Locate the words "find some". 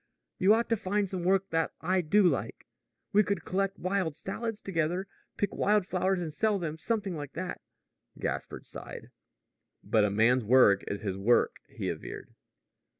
0.77-1.23